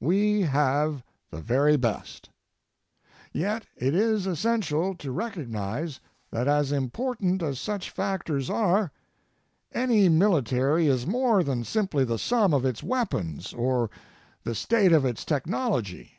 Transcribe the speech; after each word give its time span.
We 0.00 0.40
have 0.40 1.04
the 1.30 1.40
very 1.40 1.76
best. 1.76 2.28
Yet, 3.32 3.66
it 3.76 3.94
is 3.94 4.26
essential 4.26 4.96
to 4.96 5.12
recognize 5.12 6.00
that 6.32 6.48
as 6.48 6.72
important 6.72 7.40
as 7.40 7.60
such 7.60 7.90
factors 7.90 8.50
are, 8.50 8.90
any 9.70 10.08
military 10.08 10.88
is 10.88 11.06
more 11.06 11.44
than 11.44 11.62
simply 11.62 12.02
the 12.04 12.18
sum 12.18 12.52
of 12.52 12.64
its 12.64 12.82
weapons 12.82 13.52
or 13.52 13.88
the 14.42 14.56
state 14.56 14.90
of 14.92 15.04
its 15.04 15.24
technology. 15.24 16.18